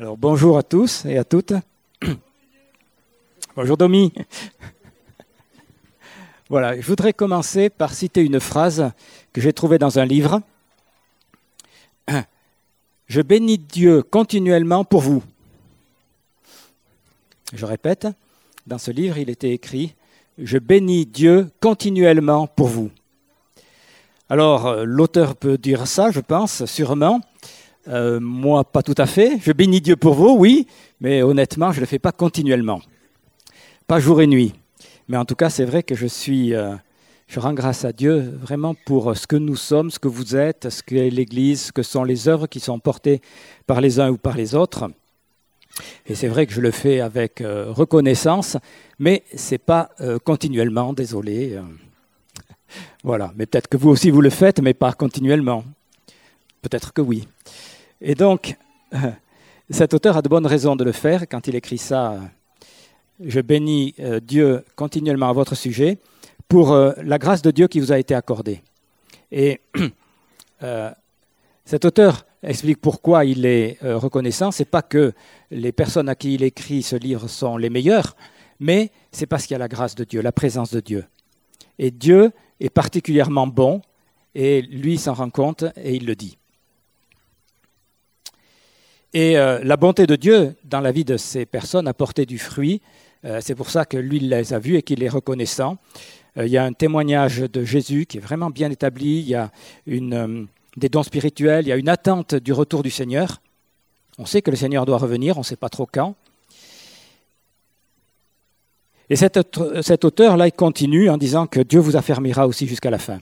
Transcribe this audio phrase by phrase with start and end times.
[0.00, 1.52] Alors bonjour à tous et à toutes.
[3.56, 4.12] bonjour Domi.
[6.48, 8.90] voilà, je voudrais commencer par citer une phrase
[9.32, 10.40] que j'ai trouvée dans un livre.
[13.06, 15.22] Je bénis Dieu continuellement pour vous.
[17.52, 18.08] Je répète,
[18.66, 19.94] dans ce livre, il était écrit
[20.38, 22.90] Je bénis Dieu continuellement pour vous.
[24.28, 27.20] Alors, euh, l'auteur peut dire ça, je pense, sûrement.
[27.88, 29.38] Euh, moi, pas tout à fait.
[29.40, 30.66] Je bénis Dieu pour vous, oui,
[31.00, 32.80] mais honnêtement, je ne le fais pas continuellement.
[33.86, 34.54] Pas jour et nuit.
[35.08, 36.54] Mais en tout cas, c'est vrai que je suis.
[36.54, 36.74] Euh,
[37.26, 40.68] je rends grâce à Dieu vraiment pour ce que nous sommes, ce que vous êtes,
[40.68, 43.22] ce qu'est l'Église, ce que sont les œuvres qui sont portées
[43.66, 44.90] par les uns ou par les autres.
[46.06, 48.58] Et c'est vrai que je le fais avec reconnaissance,
[48.98, 49.90] mais ce n'est pas
[50.22, 51.58] continuellement, désolé.
[53.02, 55.64] Voilà, mais peut-être que vous aussi vous le faites, mais pas continuellement.
[56.62, 57.26] Peut-être que oui.
[58.00, 58.56] Et donc,
[59.70, 62.18] cet auteur a de bonnes raisons de le faire quand il écrit ça.
[63.20, 65.98] Je bénis euh, Dieu continuellement à votre sujet
[66.48, 68.62] pour euh, la grâce de Dieu qui vous a été accordée.
[69.30, 69.60] Et
[70.62, 70.90] euh,
[71.64, 74.50] cet auteur explique pourquoi il est reconnaissant.
[74.50, 75.14] Ce n'est pas que
[75.50, 78.16] les personnes à qui il écrit ce livre sont les meilleures,
[78.60, 81.06] mais c'est parce qu'il y a la grâce de Dieu, la présence de Dieu.
[81.78, 83.80] Et Dieu est particulièrement bon,
[84.34, 86.36] et lui s'en rend compte et il le dit.
[89.16, 92.36] Et euh, la bonté de Dieu dans la vie de ces personnes a porté du
[92.36, 92.82] fruit.
[93.24, 95.78] Euh, c'est pour ça que lui il les a vus et qu'il est reconnaissant.
[96.36, 99.20] Euh, il y a un témoignage de Jésus qui est vraiment bien établi.
[99.20, 99.52] Il y a
[99.86, 101.64] des dons spirituels.
[101.64, 103.40] Il y a une attente du retour du Seigneur.
[104.18, 105.36] On sait que le Seigneur doit revenir.
[105.36, 106.16] On ne sait pas trop quand.
[109.10, 109.36] Et cet,
[110.04, 113.20] auteur-là, il continue en disant que Dieu vous affermira aussi jusqu'à la fin.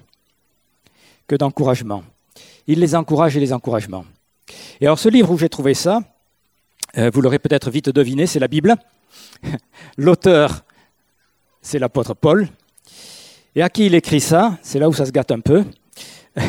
[1.26, 2.02] Que d'encouragement.
[2.66, 4.06] Il les encourage et les encouragements.
[4.80, 6.00] Et alors ce livre où j'ai trouvé ça,
[6.98, 8.74] euh, vous l'aurez peut-être vite deviné, c'est la Bible.
[9.96, 10.64] L'auteur,
[11.60, 12.48] c'est l'apôtre Paul.
[13.54, 15.64] Et à qui il écrit ça, c'est là où ça se gâte un peu,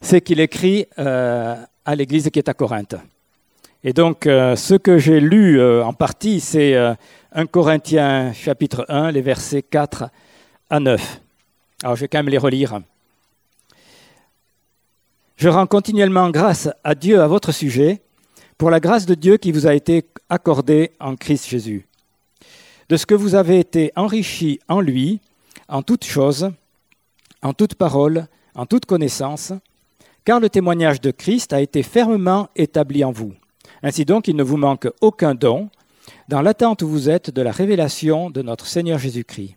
[0.00, 2.96] c'est qu'il écrit euh, à l'église qui est à Corinthe.
[3.82, 6.96] Et donc, euh, ce que j'ai lu en partie, c'est 1
[7.46, 10.08] Corinthiens chapitre 1, les versets 4
[10.70, 11.20] à 9.
[11.82, 12.80] Alors je vais quand même les relire.
[15.36, 18.02] Je rends continuellement grâce à Dieu à votre sujet
[18.56, 21.88] pour la grâce de Dieu qui vous a été accordée en Christ Jésus,
[22.88, 25.20] de ce que vous avez été enrichis en lui,
[25.68, 26.52] en toutes choses,
[27.42, 29.52] en toute parole, en toute connaissance,
[30.24, 33.34] car le témoignage de Christ a été fermement établi en vous.
[33.82, 35.68] Ainsi donc, il ne vous manque aucun don,
[36.28, 39.56] dans l'attente où vous êtes de la révélation de notre Seigneur Jésus-Christ.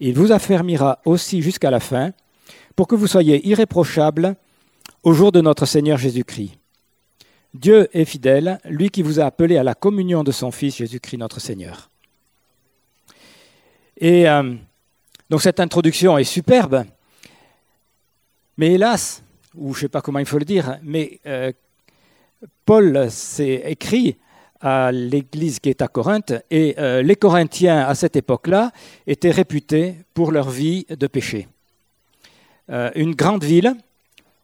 [0.00, 2.10] Il vous affermira aussi jusqu'à la fin,
[2.74, 4.36] pour que vous soyez irréprochables
[5.08, 6.52] au jour de notre Seigneur Jésus-Christ.
[7.54, 11.16] Dieu est fidèle, lui qui vous a appelé à la communion de son Fils Jésus-Christ
[11.16, 11.88] notre Seigneur.
[13.96, 14.54] Et euh,
[15.30, 16.84] donc cette introduction est superbe,
[18.58, 19.22] mais hélas,
[19.54, 21.52] ou je ne sais pas comment il faut le dire, mais euh,
[22.66, 24.18] Paul s'est écrit
[24.60, 28.72] à l'église qui est à Corinthe, et euh, les Corinthiens à cette époque-là
[29.06, 31.48] étaient réputés pour leur vie de péché.
[32.94, 33.74] Une grande ville,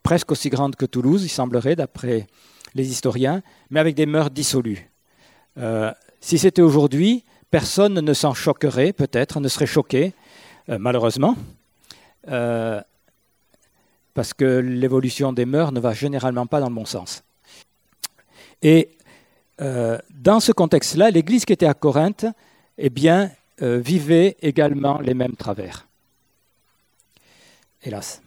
[0.04, 2.28] presque aussi grande que Toulouse, il semblerait, d'après
[2.76, 4.88] les historiens, mais avec des mœurs dissolues.
[5.59, 10.15] Euh, si c'était aujourd'hui, personne ne s'en choquerait, peut-être, ne serait choqué,
[10.69, 11.37] malheureusement,
[14.15, 17.22] parce que l'évolution des mœurs ne va généralement pas dans le bon sens.
[18.62, 18.97] Et
[19.60, 22.26] euh, dans ce contexte-là, l'Église qui était à Corinthe
[22.78, 23.31] eh bien,
[23.62, 25.86] euh, vivait également les mêmes travers.
[27.82, 28.24] Hélas.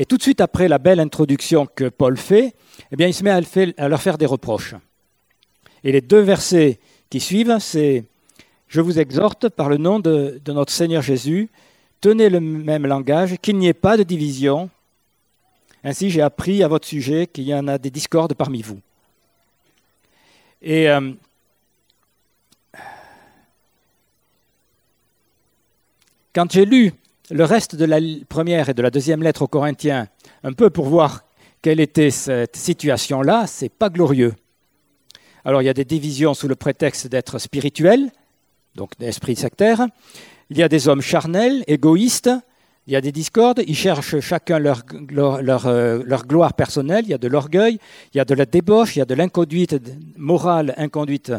[0.00, 2.54] Et tout de suite après la belle introduction que Paul fait,
[2.92, 4.76] eh bien, il se met à, leur faire des reproches.
[5.82, 6.78] Et les deux versets
[7.10, 8.04] qui suivent, c'est
[8.68, 11.48] Je vous exhorte par le nom de, de notre Seigneur Jésus,
[12.00, 14.70] tenez le même langage, qu'il n'y ait pas de division.
[15.82, 18.80] Ainsi, j'ai appris à votre sujet qu'il y en a des discordes parmi vous.
[20.62, 21.12] Et euh,
[26.32, 26.92] quand j'ai lu
[27.30, 27.98] le reste de la
[28.28, 30.08] première et de la deuxième lettre aux Corinthiens,
[30.44, 31.24] un peu pour voir
[31.62, 34.34] quelle était cette situation-là, c'est pas glorieux.
[35.44, 38.10] Alors il y a des divisions sous le prétexte d'être spirituel,
[38.74, 39.86] donc d'esprit sectaire.
[40.50, 42.30] Il y a des hommes charnels, égoïstes,
[42.86, 44.82] il y a des discordes, ils cherchent chacun leur,
[45.12, 47.78] euh, leur, gloire personnelle, il y a de l'orgueil,
[48.14, 49.76] il y a de la débauche, il y a de l'inconduite
[50.16, 51.30] morale, inconduite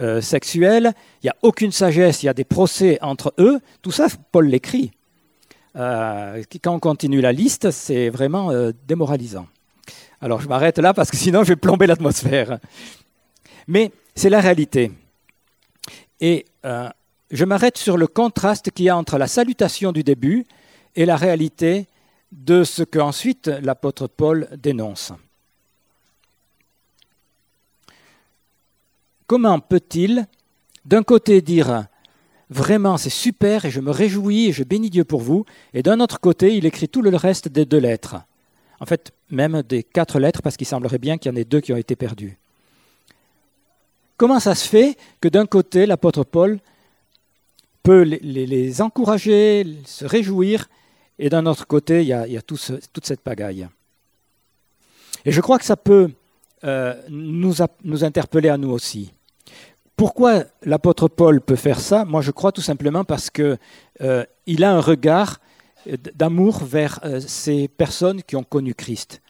[0.00, 0.92] euh, sexuelle,
[1.22, 3.60] il n'y a aucune sagesse, il y a des procès entre eux.
[3.82, 4.90] Tout ça, Paul l'écrit.
[5.76, 8.50] Euh, quand on continue la liste, c'est vraiment
[8.86, 9.46] démoralisant.
[10.20, 12.58] Alors je m'arrête là parce que sinon je vais plomber l'atmosphère.
[13.66, 14.92] Mais c'est la réalité.
[16.20, 16.88] Et euh,
[17.30, 20.46] je m'arrête sur le contraste qu'il y a entre la salutation du début
[20.94, 21.86] et la réalité
[22.32, 25.12] de ce qu'ensuite l'apôtre Paul dénonce.
[29.26, 30.26] Comment peut-il
[30.84, 31.86] d'un côté dire
[32.50, 35.44] vraiment c'est super et je me réjouis et je bénis Dieu pour vous,
[35.74, 38.16] et d'un autre côté il écrit tout le reste des deux lettres,
[38.80, 41.60] en fait même des quatre lettres parce qu'il semblerait bien qu'il y en ait deux
[41.60, 42.38] qui ont été perdues.
[44.16, 46.58] Comment ça se fait que d'un côté l'apôtre Paul
[47.82, 50.68] peut les, encourager, se réjouir,
[51.18, 53.68] et d'un autre côté il y a, toute cette pagaille?
[55.24, 56.10] Et je crois que ça peut
[56.64, 59.12] euh, nous interpeller à nous aussi.
[59.96, 62.04] Pourquoi l'apôtre Paul peut faire ça?
[62.04, 63.56] Moi, je crois tout simplement parce qu'il
[64.02, 64.24] euh,
[64.60, 65.40] a un regard
[66.14, 69.22] d'amour vers euh, ces personnes qui ont connu Christ.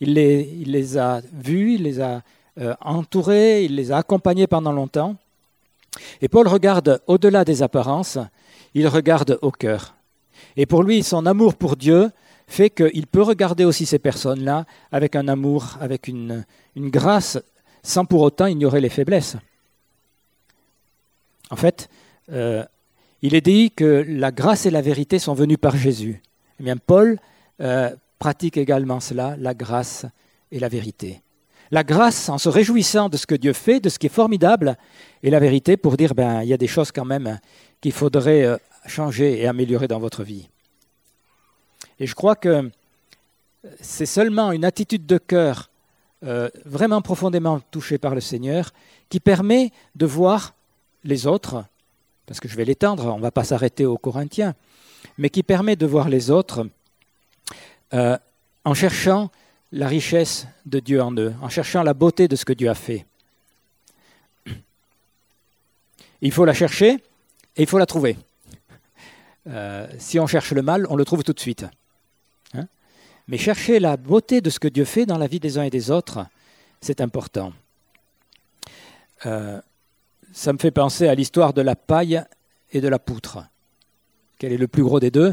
[0.00, 2.20] Il les, a vus, il les a
[2.60, 5.16] euh, entourés, il les a accompagnés pendant longtemps.
[6.20, 8.18] Et Paul regarde au-delà des apparences,
[8.74, 9.94] il regarde au cœur.
[10.58, 12.10] Et pour lui, son amour pour Dieu
[12.46, 16.44] fait qu'il peut regarder aussi ces personnes-là avec un amour, avec une
[16.76, 17.38] grâce,
[17.82, 19.38] sans pour autant ignorer les faiblesses.
[21.54, 21.88] En fait,
[22.32, 22.64] euh,
[23.22, 26.20] il est dit que la grâce et la vérité sont venues par Jésus.
[26.58, 27.16] Eh Paul
[27.60, 30.04] euh, pratique également cela, la grâce
[30.50, 31.22] et la vérité.
[31.70, 34.76] La grâce en se réjouissant de ce que Dieu fait, de ce qui est formidable,
[35.22, 37.38] et la vérité pour dire, ben, il y a des choses quand même
[37.80, 40.48] qu'il faudrait euh, changer et améliorer dans votre vie.
[42.00, 42.68] Et je crois que
[43.80, 45.70] c'est seulement une attitude de cœur
[46.64, 48.72] vraiment profondément touchée par le Seigneur
[49.10, 50.54] qui permet de voir
[51.04, 51.64] les autres,
[52.26, 54.54] parce que je vais l'étendre, on ne va pas s'arrêter aux Corinthiens,
[55.18, 56.66] mais qui permet de voir les autres
[57.92, 58.18] euh,
[58.64, 59.30] en cherchant
[59.72, 62.74] la richesse de Dieu en eux, en cherchant la beauté de ce que Dieu a
[62.74, 63.06] fait.
[66.22, 66.92] Il faut la chercher
[67.56, 68.16] et il faut la trouver.
[69.46, 71.66] Euh, si on cherche le mal, on le trouve tout de suite.
[72.54, 72.66] Hein.
[73.28, 75.70] Mais chercher la beauté de ce que Dieu fait dans la vie des uns et
[75.70, 76.24] des autres,
[76.80, 77.52] c'est important.
[79.26, 79.60] Euh,
[80.34, 82.22] ça me fait penser à l'histoire de la paille
[82.72, 83.38] et de la poutre.
[84.36, 85.32] Quel est le plus gros des deux?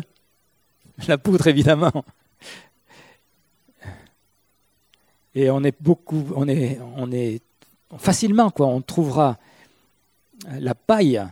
[1.07, 1.92] La poutre, évidemment.
[5.33, 7.42] Et on est beaucoup, on est, on est
[7.98, 9.39] facilement quoi, on trouvera
[10.59, 11.25] la paille,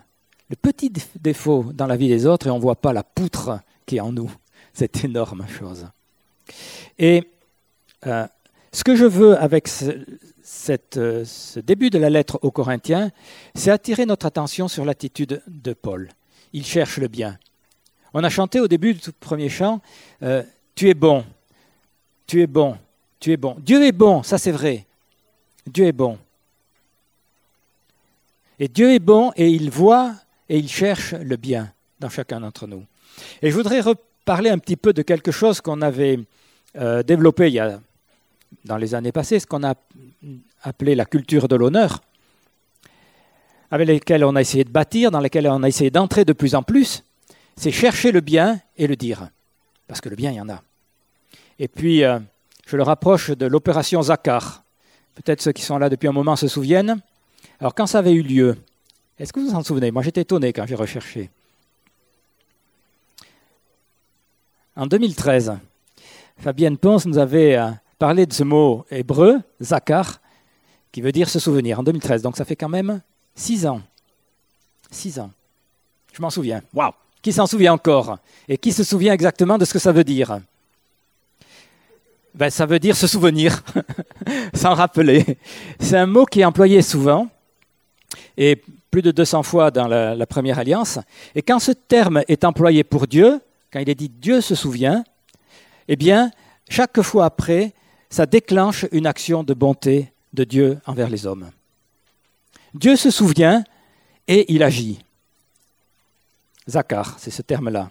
[0.50, 3.60] le petit défaut dans la vie des autres, et on ne voit pas la poutre
[3.86, 4.31] qui est en nous.
[4.74, 5.88] Cette énorme chose.
[6.98, 7.30] Et
[8.07, 8.25] euh,
[8.71, 10.06] ce que je veux avec ce,
[10.97, 13.11] euh, ce début de la lettre aux Corinthiens,
[13.55, 16.09] c'est attirer notre attention sur l'attitude de Paul.
[16.53, 17.37] Il cherche le bien.
[18.13, 19.81] On a chanté au début du premier chant,
[20.23, 20.43] euh,
[20.75, 21.25] Tu es bon,
[22.25, 22.77] tu es bon,
[23.19, 23.55] tu es bon.
[23.59, 24.85] Dieu est bon, ça c'est vrai.
[25.67, 26.17] Dieu est bon.
[28.59, 30.15] Et Dieu est bon et il voit
[30.49, 32.85] et il cherche le bien dans chacun d'entre nous.
[33.41, 36.19] Et je voudrais reparler un petit peu de quelque chose qu'on avait
[36.75, 37.79] euh, développé il y a
[38.65, 39.75] dans les années passées, ce qu'on a
[40.62, 42.01] appelé la culture de l'honneur,
[43.71, 46.56] avec laquelle on a essayé de bâtir, dans laquelle on a essayé d'entrer de plus
[46.56, 47.04] en plus,
[47.56, 49.30] c'est chercher le bien et le dire.
[49.88, 50.62] Parce que le bien, il y en a.
[51.60, 52.19] Et puis, euh,
[52.66, 54.63] je le rapproche de l'opération Zakar.
[55.16, 57.02] Peut-être ceux qui sont là depuis un moment se souviennent.
[57.59, 58.57] Alors, quand ça avait eu lieu,
[59.18, 59.92] est-ce que vous vous en souvenez?
[59.92, 61.30] Moi, j'étais étonné quand j'ai recherché.
[64.76, 65.57] En 2013,
[66.38, 70.19] Fabienne Ponce nous avait euh, parler de ce mot hébreu, zakar,
[70.91, 72.21] qui veut dire se souvenir, en 2013.
[72.23, 73.01] Donc ça fait quand même
[73.35, 73.81] six ans.
[74.89, 75.29] Six ans.
[76.13, 76.63] Je m'en souviens.
[76.73, 78.18] Waouh Qui s'en souvient encore?
[78.47, 80.39] Et qui se souvient exactement de ce que ça veut dire?
[82.33, 83.61] Ben, Ça veut dire se souvenir,
[84.53, 85.37] s'en rappeler.
[85.79, 87.27] C'est un mot qui est employé souvent,
[88.37, 90.99] et plus de 200 fois dans la, la première alliance.
[91.35, 93.41] Et quand ce terme est employé pour Dieu,
[93.71, 95.03] quand il est dit Dieu se souvient,
[95.87, 96.31] eh bien,
[96.69, 97.73] chaque fois après,
[98.09, 101.51] ça déclenche une action de bonté de Dieu envers les hommes.
[102.73, 103.63] Dieu se souvient
[104.28, 104.99] et il agit.
[106.68, 107.89] Zakar, c'est ce terme-là.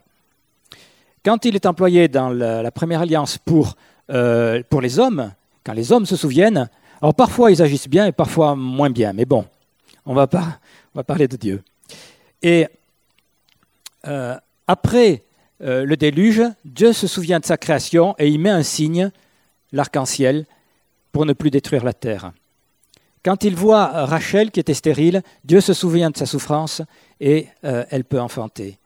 [1.25, 3.77] Quand il est employé dans la, première alliance pour,
[4.11, 5.33] euh, pour les hommes,
[5.65, 6.69] quand les hommes se souviennent,
[7.03, 9.45] alors parfois ils agissent bien et parfois moins bien, mais bon,
[10.07, 10.59] on va, pas,
[10.95, 11.63] on va parler de Dieu.
[12.43, 12.69] Et
[14.07, 15.25] euh, après
[15.61, 19.11] euh, le déluge, Dieu se souvient de sa création et il met un signe
[19.73, 20.47] l'arc-en-ciel
[21.13, 22.33] pour ne plus détruire la terre.
[23.25, 26.83] Quand il voit Rachel qui était stérile, Dieu se souvient de sa souffrance
[27.21, 28.79] et euh, elle peut enfanter.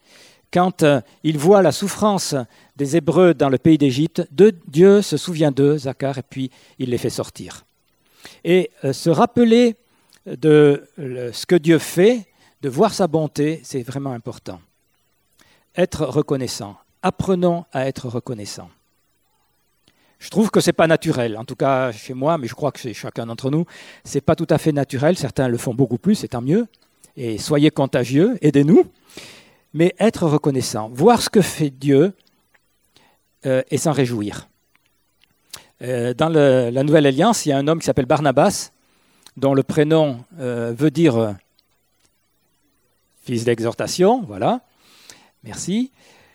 [0.52, 2.34] Quand euh, il voit la souffrance
[2.76, 4.26] des Hébreux dans le pays d'Égypte,
[4.66, 7.64] Dieu se souvient d'eux, Zacharie, et puis il les fait sortir.
[8.44, 9.76] Et euh, se rappeler
[10.26, 12.26] de ce que Dieu fait,
[12.62, 14.60] de voir sa bonté, c'est vraiment important.
[15.76, 16.76] Être reconnaissant.
[17.02, 18.70] Apprenons à être reconnaissant.
[20.22, 22.70] Je trouve que ce n'est pas naturel, en tout cas chez moi, mais je crois
[22.70, 23.66] que c'est chacun d'entre nous,
[24.04, 25.16] ce n'est pas tout à fait naturel.
[25.16, 26.68] Certains le font beaucoup plus, c'est tant mieux.
[27.16, 28.86] Et soyez contagieux, aidez-nous.
[29.74, 32.12] Mais être reconnaissant, voir ce que fait Dieu
[33.46, 34.48] euh, et s'en réjouir.
[35.82, 38.70] Euh, dans la Nouvelle Alliance, il y a un homme qui s'appelle Barnabas,
[39.36, 41.34] dont le prénom euh, veut dire
[43.24, 44.60] fils d'exhortation, voilà.
[45.42, 45.90] Merci.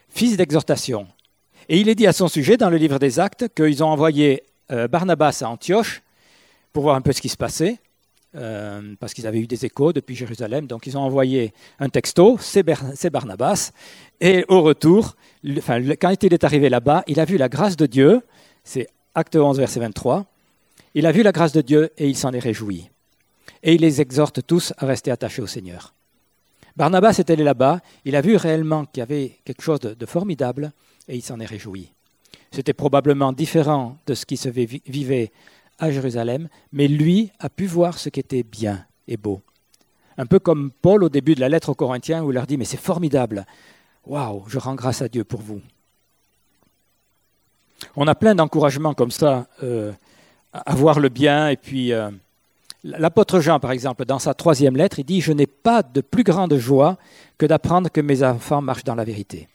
[0.10, 1.08] Fils d'exhortation.
[1.70, 4.44] Et il est dit à son sujet dans le livre des Actes qu'ils ont envoyé
[4.72, 6.02] euh, Barnabas à Antioche
[6.72, 7.80] pour voir un peu ce qui se passait,
[8.36, 10.66] euh, parce qu'ils avaient eu des échos depuis Jérusalem.
[10.66, 12.64] Donc ils ont envoyé un texto, c'est
[13.10, 13.72] Barnabas.
[14.22, 18.22] Et au retour, quand il est arrivé là-bas, il a vu la grâce de Dieu,
[18.64, 20.26] c'est Acte 11, verset 23.
[20.94, 22.90] Il a vu la grâce de Dieu et il s'en est réjoui.
[23.62, 25.94] Et il les exhorte tous à rester attachés au Seigneur.
[26.78, 30.72] Barnabas est allé là-bas, il a vu réellement qu'il y avait quelque chose de formidable,
[31.08, 31.92] et il s'en est réjoui.
[32.52, 35.32] C'était probablement différent de ce qui se vivait
[35.80, 39.42] à Jérusalem, mais lui a pu voir ce qui était bien et beau.
[40.18, 42.58] Un peu comme Paul au début de la lettre aux Corinthiens où il leur dit
[42.58, 43.46] Mais c'est formidable,
[44.06, 45.62] waouh, je rends grâce à Dieu pour vous.
[47.96, 49.92] On a plein d'encouragements comme ça euh,
[50.52, 51.50] à voir le bien.
[51.50, 52.10] Et puis, euh,
[52.84, 56.24] l'apôtre Jean, par exemple, dans sa troisième lettre, il dit Je n'ai pas de plus
[56.24, 56.98] grande joie
[57.38, 59.48] que d'apprendre que mes enfants marchent dans la vérité.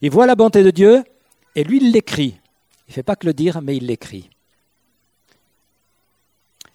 [0.00, 1.04] Il voit la bonté de Dieu
[1.54, 2.38] et lui, il l'écrit.
[2.86, 4.30] Il ne fait pas que le dire, mais il l'écrit.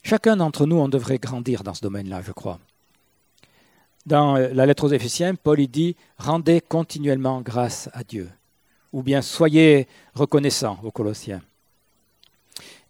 [0.03, 2.59] Chacun d'entre nous, on devrait grandir dans ce domaine-là, je crois.
[4.05, 8.29] Dans la lettre aux Éphésiens, Paul dit Rendez continuellement grâce à Dieu.
[8.93, 11.41] Ou bien soyez reconnaissants aux Colossiens.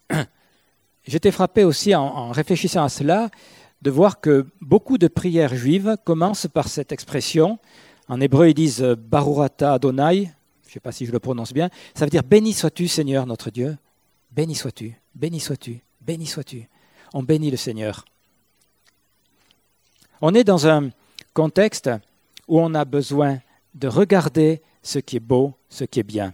[1.05, 3.29] J'étais frappé aussi en, réfléchissant à cela
[3.81, 7.59] de voir que beaucoup de prières juives commencent par cette expression
[8.11, 10.25] en hébreu, ils disent euh, Barurata Adonai,
[10.63, 13.25] je ne sais pas si je le prononce bien, ça veut dire Béni sois-tu, Seigneur
[13.25, 13.77] notre Dieu.
[14.33, 16.67] Béni sois-tu, béni sois-tu, béni sois-tu.
[17.13, 18.03] On bénit le Seigneur.
[20.19, 20.89] On est dans un
[21.33, 21.89] contexte
[22.49, 23.39] où on a besoin
[23.75, 26.33] de regarder ce qui est beau, ce qui est bien.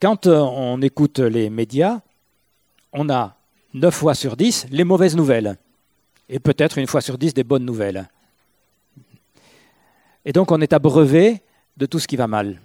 [0.00, 2.00] Quand euh, on écoute les médias,
[2.92, 3.36] on a
[3.74, 5.56] 9 fois sur 10 les mauvaises nouvelles
[6.28, 8.08] et peut-être une fois sur 10 des bonnes nouvelles.
[10.24, 11.42] Et donc on est abreuvé
[11.76, 12.60] de tout ce qui va mal.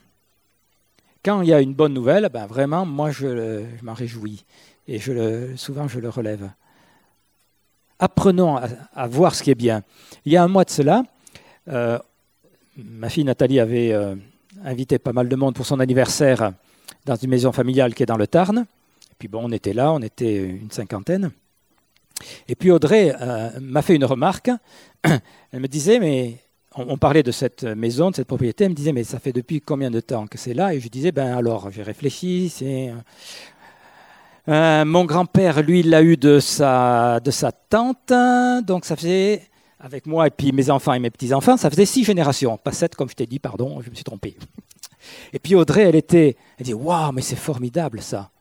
[1.23, 4.45] Quand il y a une bonne nouvelle, ben vraiment, moi je, m'en réjouis.
[4.87, 6.51] Et je souvent je le relève.
[7.97, 9.83] Apprenons à, voir ce qui est bien.
[10.25, 11.03] Il y a un mois de cela,
[11.69, 11.97] euh,
[12.77, 14.15] ma fille Nathalie avait euh,
[14.63, 16.51] invité pas mal de monde pour son anniversaire
[17.05, 18.59] dans une maison familiale qui est dans le Tarn.
[18.59, 21.31] Et puis bon, on était là, on était une cinquantaine.
[22.47, 24.51] Et puis Audrey euh, m'a fait une remarque.
[25.03, 26.37] Elle me disait, mais
[26.75, 28.65] on, parlait de cette maison, de cette propriété.
[28.65, 30.73] Elle me disait, mais ça fait depuis combien de temps que c'est là?
[30.73, 32.49] Et je disais, ben alors, j'ai réfléchi.
[32.49, 32.93] C'est
[34.47, 38.13] euh, mon grand-père, lui, l'a eu de sa, de sa tante.
[38.65, 39.41] Donc ça faisait,
[39.79, 42.57] avec moi et puis mes enfants et mes petits-enfants, ça faisait six générations.
[42.57, 44.37] Pas sept, comme je t'ai dit, pardon, je me suis trompé.
[45.33, 48.31] Et puis Audrey, elle était, elle dit, waouh, mais c'est formidable ça.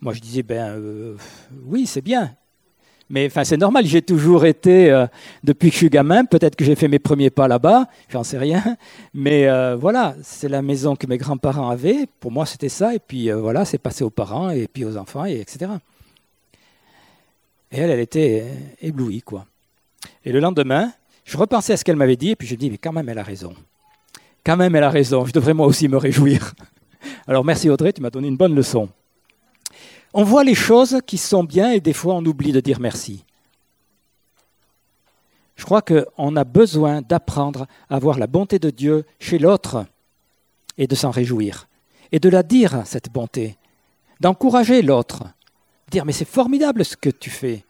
[0.00, 1.16] Moi, je disais, ben euh,
[1.64, 2.36] oui, c'est bien.
[3.10, 5.06] Mais enfin, c'est normal, j'ai toujours été, euh,
[5.42, 8.36] depuis que je suis gamin, peut-être que j'ai fait mes premiers pas là-bas, j'en sais
[8.36, 8.62] rien.
[9.14, 12.06] Mais euh, voilà, c'est la maison que mes grands-parents avaient.
[12.20, 12.94] Pour moi, c'était ça.
[12.94, 15.70] Et puis euh, voilà, c'est passé aux parents et puis aux enfants, et etc.
[17.72, 18.44] Et elle, elle était
[18.82, 19.46] éblouie, quoi.
[20.24, 20.92] Et le lendemain,
[21.24, 23.18] je repensais à ce qu'elle m'avait dit, et puis je dis, mais quand même, elle
[23.18, 23.54] a raison.
[24.44, 25.24] Quand même, elle a raison.
[25.24, 26.52] Je devrais moi aussi me réjouir.
[27.26, 28.88] Alors merci Audrey, tu m'as donné une bonne leçon.
[30.14, 33.24] On voit les choses qui sont bien et des fois on oublie de dire merci.
[35.56, 39.84] Je crois qu'on a besoin d'apprendre à voir la bonté de Dieu chez l'autre
[40.78, 41.68] et de s'en réjouir.
[42.12, 43.56] Et de la dire, cette bonté.
[44.20, 45.24] D'encourager l'autre.
[45.90, 47.64] Dire, mais c'est formidable ce que tu fais.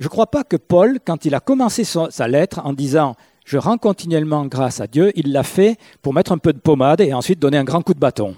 [0.00, 3.14] Je ne crois pas que Paul, quand il a commencé sa lettre en disant
[3.44, 7.02] Je rends continuellement grâce à Dieu, il l'a fait pour mettre un peu de pommade
[7.02, 8.34] et ensuite donner un grand coup de bâton.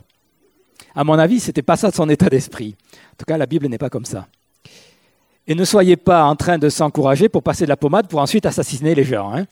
[0.95, 2.77] À mon avis, ce n'était pas ça son état d'esprit.
[3.13, 4.29] En tout cas, la Bible n'est pas comme ça.
[5.47, 8.47] Et ne soyez pas en train de s'encourager pour passer de la pommade pour ensuite
[8.47, 9.35] assassiner les gens.
[9.35, 9.47] Hein.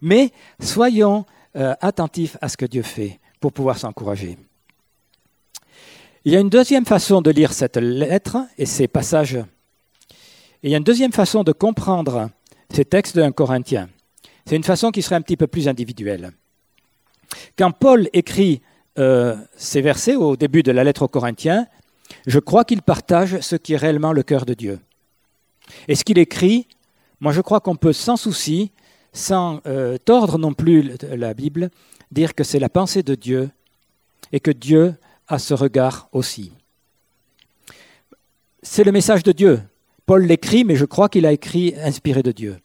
[0.00, 0.30] Mais
[0.60, 1.24] soyons
[1.56, 4.38] euh, attentifs à ce que Dieu fait pour pouvoir s'encourager.
[6.24, 9.38] Il y a une deuxième façon de lire cette lettre et ces passages.
[10.62, 12.30] il y a une deuxième façon de comprendre
[12.72, 13.88] ces textes d'un Corinthien.
[14.46, 16.32] C'est une façon qui serait un petit peu plus individuelle.
[17.58, 18.62] Quand Paul écrit
[18.98, 21.66] euh, ces versets au début de la lettre aux Corinthiens,
[22.26, 24.80] je crois qu'il partage ce qui est réellement le cœur de Dieu.
[25.88, 26.66] Et ce qu'il écrit,
[27.20, 28.70] moi je crois qu'on peut sans souci,
[29.12, 31.70] sans euh, tordre non plus la Bible,
[32.10, 33.50] dire que c'est la pensée de Dieu
[34.32, 34.94] et que Dieu
[35.28, 36.52] a ce regard aussi.
[38.62, 39.60] C'est le message de Dieu.
[40.06, 42.58] Paul l'écrit, mais je crois qu'il a écrit inspiré de Dieu.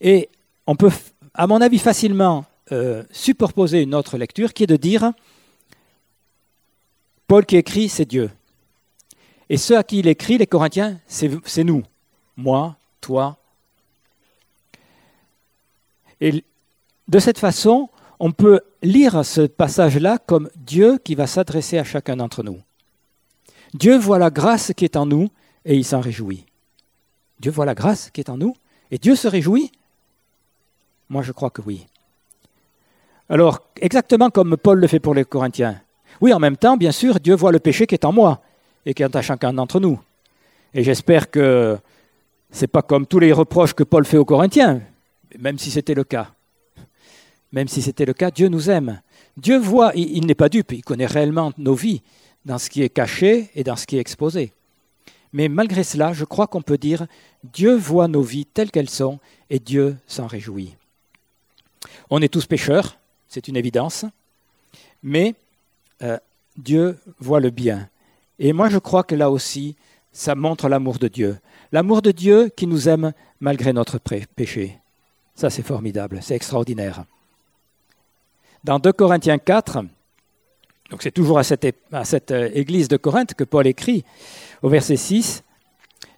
[0.00, 0.28] Et
[0.66, 0.90] on peut,
[1.34, 5.12] à mon avis, facilement euh, superposer une autre lecture qui est de dire
[7.30, 8.28] Paul qui écrit, c'est Dieu.
[9.48, 11.84] Et ceux à qui il écrit, les Corinthiens, c'est nous,
[12.36, 13.38] moi, toi.
[16.20, 16.42] Et
[17.06, 22.16] de cette façon, on peut lire ce passage-là comme Dieu qui va s'adresser à chacun
[22.16, 22.60] d'entre nous.
[23.74, 25.30] Dieu voit la grâce qui est en nous
[25.64, 26.46] et il s'en réjouit.
[27.38, 28.56] Dieu voit la grâce qui est en nous
[28.90, 29.70] et Dieu se réjouit?
[31.08, 31.86] Moi, je crois que oui.
[33.28, 35.80] Alors, exactement comme Paul le fait pour les Corinthiens.
[36.20, 38.42] Oui, en même temps, bien sûr, Dieu voit le péché qui est en moi
[38.84, 39.98] et qui est à chacun d'entre nous.
[40.74, 41.78] Et j'espère que
[42.52, 44.82] ce n'est pas comme tous les reproches que Paul fait aux Corinthiens,
[45.38, 46.30] même si c'était le cas.
[47.52, 49.00] Même si c'était le cas, Dieu nous aime.
[49.36, 52.02] Dieu voit, il, n'est pas dupe, il connaît réellement nos vies,
[52.44, 54.52] dans ce qui est caché et dans ce qui est exposé.
[55.32, 57.06] Mais malgré cela, je crois qu'on peut dire,
[57.44, 60.74] Dieu voit nos vies telles qu'elles sont et Dieu s'en réjouit.
[62.10, 62.98] On est tous pécheurs,
[63.28, 64.04] c'est une évidence,
[65.02, 65.34] mais
[66.02, 66.18] euh,
[66.56, 67.88] Dieu voit le bien.
[68.38, 69.76] Et moi, je crois que là aussi,
[70.12, 71.38] ça montre l'amour de Dieu.
[71.72, 74.78] L'amour de Dieu qui nous aime malgré notre péché.
[75.34, 77.04] Ça, c'est formidable, c'est extraordinaire.
[78.64, 79.84] Dans 2 Corinthiens 4,
[80.90, 81.64] donc c'est toujours à cette,
[82.30, 84.04] euh, église de Corinthe que Paul écrit,
[84.62, 85.44] au verset 6,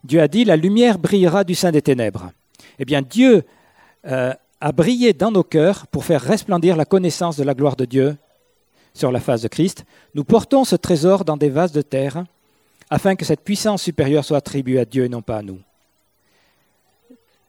[0.02, 2.32] Dieu a dit, la lumière brillera du sein des ténèbres.
[2.78, 3.44] Eh bien, Dieu
[4.06, 7.84] euh, a brillé dans nos cœurs pour faire resplendir la connaissance de la gloire de
[7.84, 8.16] Dieu
[8.94, 9.84] sur la face de Christ,
[10.14, 12.24] nous portons ce trésor dans des vases de terre,
[12.90, 15.60] afin que cette puissance supérieure soit attribuée à Dieu et non pas à nous.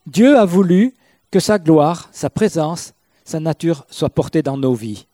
[0.06, 0.94] Dieu a voulu
[1.32, 2.94] que sa gloire, sa présence,
[3.26, 5.08] sa nature soient portées dans nos vies.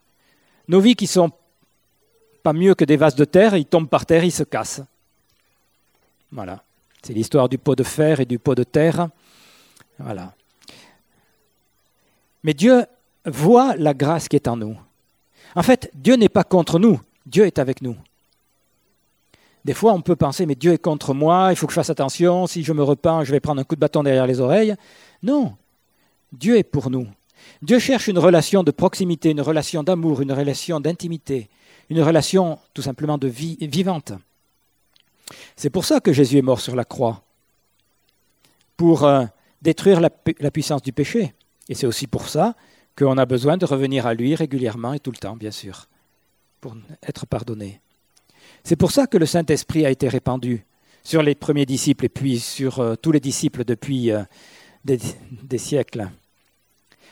[0.67, 1.31] Nos vies qui sont
[2.43, 4.81] pas mieux que des vases de terre, ils tombent par terre, ils se cassent.
[6.31, 6.63] Voilà.
[7.01, 9.09] C'est l'histoire du pot de fer et du pot de terre.
[9.97, 10.33] Voilà.
[12.43, 12.85] Mais Dieu
[13.25, 14.77] voit la grâce qui est en nous.
[15.55, 17.95] En fait, Dieu n'est pas contre nous, Dieu est avec nous.
[19.65, 21.89] Des fois, on peut penser, mais Dieu est contre moi, il faut que je fasse
[21.89, 24.75] attention, si je me repens, je vais prendre un coup de bâton derrière les oreilles.
[25.21, 25.55] Non,
[26.31, 27.07] Dieu est pour nous.
[27.61, 31.49] Dieu cherche une relation de proximité, une relation d'amour, une relation d'intimité,
[31.89, 34.13] une relation tout simplement de vie vivante.
[35.55, 37.23] C'est pour ça que Jésus est mort sur la croix,
[38.77, 39.25] pour euh,
[39.61, 41.33] détruire la puissance du péché.
[41.67, 42.55] Et c'est aussi pour ça
[42.99, 45.87] qu'on a besoin de revenir à lui régulièrement et tout le temps, bien sûr,
[46.59, 46.75] pour
[47.07, 47.79] être pardonné.
[48.65, 50.65] C'est pour ça que le Saint-Esprit a été répandu
[51.01, 54.21] sur les premiers disciples et puis sur euh, tous les disciples depuis euh,
[54.83, 56.09] des, siècles.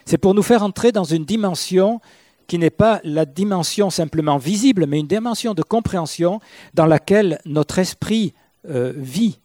[0.04, 2.02] C'est pour nous faire entrer dans une dimension
[2.48, 6.42] qui n'est pas la dimension simplement visible, mais une dimension de compréhension
[6.74, 8.34] dans laquelle notre esprit
[8.70, 9.40] euh, vit,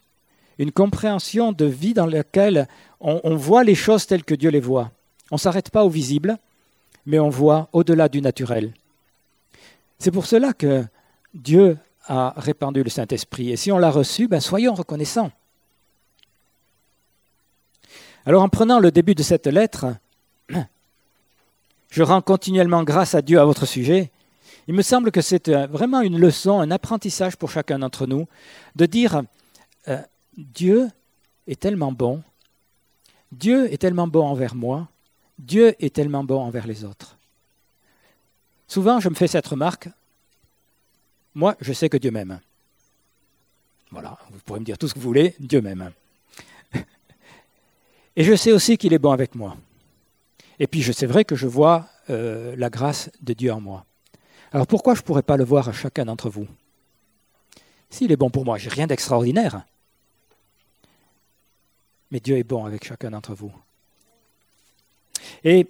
[0.58, 2.68] une compréhension de vie dans laquelle
[3.00, 4.92] on voit les choses telles que Dieu les voit.
[5.32, 6.36] On ne s'arrête pas au visible,
[7.06, 8.74] mais on voit au-delà du naturel.
[9.98, 10.84] C'est pour cela que
[11.32, 13.50] Dieu a répandu le Saint-Esprit.
[13.50, 15.32] Et si on l'a reçu, ben soyons reconnaissants.
[18.26, 19.86] Alors en prenant le début de cette lettre,
[21.88, 24.10] je rends continuellement grâce à Dieu à votre sujet.
[24.68, 28.28] Il me semble que c'est euh, vraiment une leçon, un apprentissage pour chacun d'entre nous,
[28.76, 29.22] de dire
[29.88, 30.02] euh,
[30.36, 30.90] Dieu
[31.46, 32.22] est tellement bon,
[33.32, 34.88] Dieu est tellement bon envers moi,
[35.42, 37.18] Dieu est tellement bon envers les autres.
[38.68, 39.88] Souvent, je me fais cette remarque,
[41.34, 42.40] moi, je sais que Dieu m'aime.
[43.90, 45.90] Voilà, vous pourrez me dire tout ce que vous voulez, Dieu m'aime.
[48.16, 49.56] Et je sais aussi qu'il est bon avec moi.
[50.60, 53.84] Et puis, c'est vrai que je vois euh, la grâce de Dieu en moi.
[54.52, 56.46] Alors pourquoi je ne pourrais pas le voir à chacun d'entre vous?
[57.90, 59.66] S'il est bon pour moi, j'ai rien d'extraordinaire.
[62.12, 63.52] Mais Dieu est bon avec chacun d'entre vous.
[65.44, 65.66] Et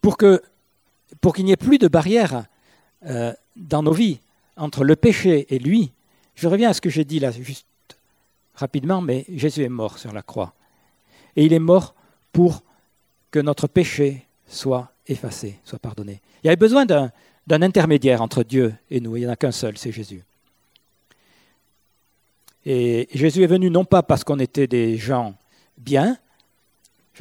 [0.00, 2.44] pour qu'il n'y ait plus de barrière
[3.06, 4.18] euh, dans nos vies
[4.56, 5.92] entre le péché et lui,
[6.34, 7.66] je reviens à ce que j'ai dit là juste
[8.54, 10.52] rapidement, mais Jésus est mort sur la croix.
[11.36, 11.94] Et il est mort
[12.32, 12.62] pour
[13.30, 16.20] que notre péché soit effacé, soit pardonné.
[16.42, 17.10] Il y avait besoin d'un
[17.48, 19.16] intermédiaire entre Dieu et nous.
[19.16, 20.22] Il n'y en a qu'un seul, c'est Jésus.
[22.64, 25.34] Et Jésus est venu non pas parce qu'on était des gens
[25.78, 26.16] bien,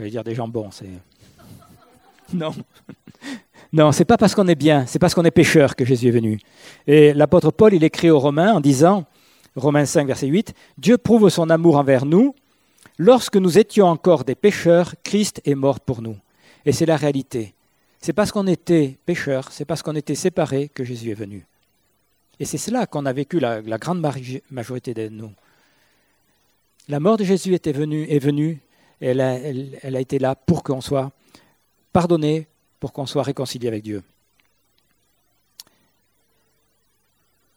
[0.02, 0.90] J'allais dire des jambons, c'est.
[2.34, 2.52] Non.
[3.74, 6.12] Non, c'est pas parce qu'on est bien, c'est parce qu'on est pécheur que Jésus est
[6.12, 6.40] venu.
[6.88, 9.06] Et l'apôtre Paul, il écrit aux Romains en disant
[9.56, 12.36] Romains 5, verset 8, Dieu prouve son amour envers nous.
[12.98, 16.18] Lorsque nous étions encore des pécheurs, Christ est mort pour nous.
[16.66, 17.54] Et c'est la réalité.
[18.02, 21.46] C'est parce qu'on était pécheurs, c'est parce qu'on était séparés que Jésus est venu.
[22.42, 24.06] Et c'est cela qu'on a vécu la, grande
[24.50, 25.32] majorité de nous.
[26.90, 28.60] La mort de Jésus était venue, est venue,
[29.02, 31.12] et elle a, été là pour qu'on soit
[31.92, 32.48] pardonné,
[32.80, 34.04] pour qu'on soit réconcilié avec Dieu.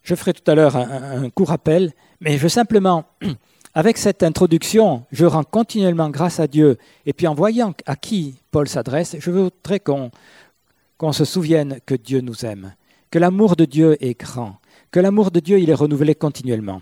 [0.02, 3.04] Je ferai tout à l'heure un, court rappel, mais je simplement,
[3.74, 8.37] avec cette introduction, je rends continuellement grâce à Dieu, et puis en voyant à qui
[8.50, 12.74] Paul s'adresse, je voudrais qu'on se souvienne que Dieu nous aime,
[13.11, 14.57] que l'amour de Dieu est grand,
[14.90, 16.80] que l'amour de Dieu, il est renouvelé continuellement.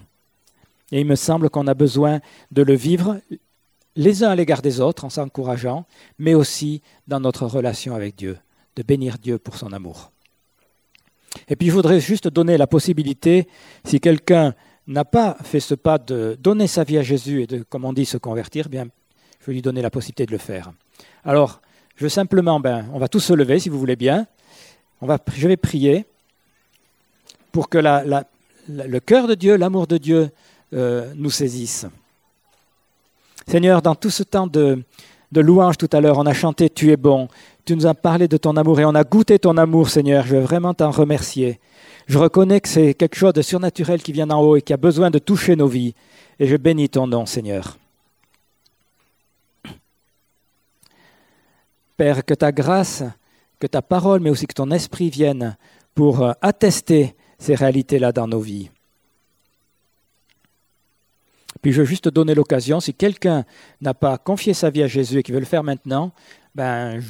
[0.90, 2.20] Et il me semble qu'on a besoin
[2.50, 3.18] de le vivre
[3.96, 5.84] les uns à l'égard des autres en s'encourageant,
[6.18, 8.38] mais aussi dans notre relation avec Dieu,
[8.76, 10.12] de bénir Dieu pour son amour.
[11.48, 13.48] Et puis je voudrais juste donner la possibilité,
[13.84, 14.54] si quelqu'un
[14.86, 17.92] n'a pas fait ce pas de donner sa vie à Jésus et de, comme on
[17.92, 18.86] dit, se convertir, bien,
[19.40, 20.72] je vais lui donner la possibilité de le faire.
[21.24, 21.60] Alors,
[21.96, 24.26] je veux simplement, ben, on va tous se lever si vous voulez bien.
[25.34, 26.06] Je vais prier
[27.50, 30.30] pour que le cœur de Dieu, l'amour de Dieu
[30.72, 31.86] euh, nous saisisse.
[33.46, 34.82] Seigneur, dans tout ce temps de,
[35.32, 37.28] de louange tout à l'heure, on a chanté Tu es bon,
[37.64, 40.26] tu nous as parlé de ton amour et on a goûté ton amour, Seigneur.
[40.26, 41.60] Je veux vraiment t'en remercier.
[42.06, 44.76] Je reconnais que c'est quelque chose de surnaturel qui vient d'en haut et qui a
[44.76, 45.94] besoin de toucher nos vies.
[46.38, 47.78] Et je bénis ton nom, Seigneur.
[51.96, 53.04] Père, que ta grâce,
[53.60, 55.56] que ta parole, mais aussi que ton esprit viennent
[55.94, 58.70] pour euh, attester ces réalités-là dans nos vies.
[61.62, 63.44] Puis je veux juste donner l'occasion, si quelqu'un
[63.80, 66.12] n'a pas confié sa vie à Jésus et qui veut le faire maintenant,
[66.56, 67.00] ben,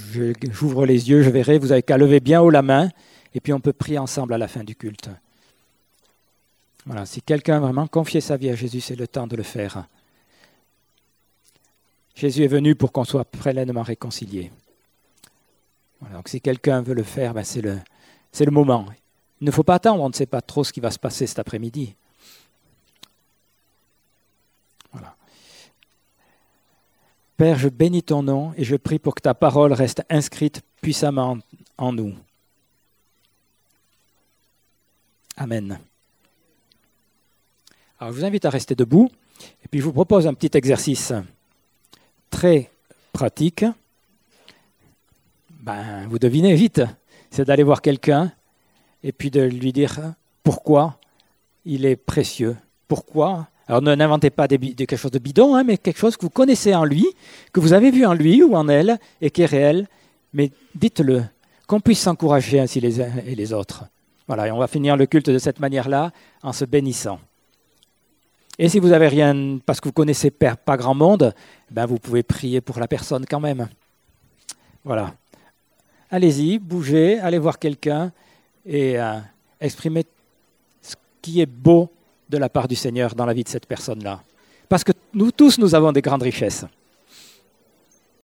[0.53, 2.91] j'ouvre les yeux, je verrai, vous avez qu'à lever bien haut la main,
[3.35, 5.09] et puis on peut prier ensemble à la fin du culte.
[6.85, 9.43] Voilà, si quelqu'un a vraiment confié sa vie à Jésus, c'est le temps de le
[9.43, 9.87] faire.
[12.15, 14.53] Jésus est venu pour qu'on soit pleinement réconciliés.
[16.01, 17.79] Voilà, donc si quelqu'un veut le faire, ben c'est le,
[18.39, 18.87] le moment.
[19.41, 21.27] Il ne faut pas attendre, on ne sait pas trop ce qui va se passer
[21.27, 21.95] cet après-midi.
[27.37, 31.39] Père, je bénis ton nom et je prie pour que ta parole reste inscrite puissamment
[31.79, 32.15] en nous.
[35.37, 35.79] Amen.
[37.99, 39.11] Alors, je vous invite à rester debout
[39.65, 41.13] et puis je vous propose un petit exercice
[42.31, 42.71] très
[43.13, 43.65] pratique.
[45.51, 46.83] Ben, vous devinez vite,
[47.31, 48.33] c'est d'aller voir quelqu'un
[49.03, 50.99] et puis de lui dire pourquoi
[51.65, 52.57] il est précieux.
[52.89, 56.75] Pourquoi Alors n'inventez pas quelque chose de bidon, hein, mais quelque chose que vous connaissez
[56.75, 57.07] en lui,
[57.55, 59.89] que vous avez vu en lui ou en elle et qui est réel.
[60.35, 61.25] Mais dites-le,
[61.67, 63.85] qu'on puisse s'encourager ainsi les uns et les autres.
[64.27, 67.19] Voilà, et on va finir le culte de cette manière-là, en se bénissant.
[68.59, 71.33] Et si vous n'avez rien, parce que vous connaissez pas grand monde,
[71.71, 73.69] ben vous pouvez prier pour la personne quand même.
[74.85, 75.15] Voilà.
[76.11, 78.13] Allez-y, bougez, allez voir quelqu'un
[78.67, 79.19] et euh,
[79.63, 80.05] exprimer
[80.83, 81.91] ce qui est beau
[82.33, 84.23] de la part du Seigneur dans la vie de cette personne-là.
[84.69, 86.65] Parce que nous tous, nous avons des grandes richesses.